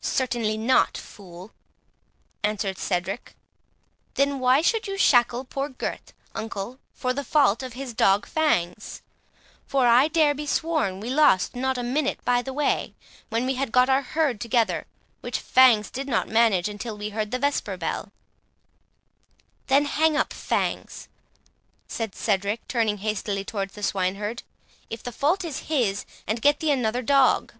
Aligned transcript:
"Certainly 0.00 0.56
not, 0.56 0.96
fool," 0.96 1.52
answered 2.42 2.78
Cedric. 2.78 3.36
"Then 4.14 4.38
why 4.38 4.62
should 4.62 4.86
you 4.86 4.96
shackle 4.96 5.44
poor 5.44 5.68
Gurth, 5.68 6.14
uncle, 6.34 6.78
for 6.94 7.12
the 7.12 7.22
fault 7.22 7.62
of 7.62 7.74
his 7.74 7.92
dog 7.92 8.24
Fangs? 8.26 9.02
for 9.66 9.86
I 9.86 10.08
dare 10.08 10.32
be 10.34 10.46
sworn 10.46 11.00
we 11.00 11.10
lost 11.10 11.54
not 11.54 11.76
a 11.76 11.82
minute 11.82 12.24
by 12.24 12.40
the 12.40 12.54
way, 12.54 12.94
when 13.28 13.44
we 13.44 13.56
had 13.56 13.70
got 13.70 13.90
our 13.90 14.00
herd 14.00 14.40
together, 14.40 14.86
which 15.20 15.38
Fangs 15.38 15.90
did 15.90 16.08
not 16.08 16.28
manage 16.30 16.70
until 16.70 16.96
we 16.96 17.10
heard 17.10 17.30
the 17.30 17.38
vesper 17.38 17.76
bell." 17.76 18.10
"Then 19.66 19.84
hang 19.84 20.16
up 20.16 20.32
Fangs," 20.32 21.08
said 21.86 22.14
Cedric, 22.14 22.66
turning 22.68 22.96
hastily 23.04 23.44
towards 23.44 23.74
the 23.74 23.82
swineherd, 23.82 24.44
"if 24.88 25.02
the 25.02 25.12
fault 25.12 25.44
is 25.44 25.68
his, 25.68 26.06
and 26.26 26.40
get 26.40 26.60
thee 26.60 26.70
another 26.72 27.02
dog." 27.02 27.52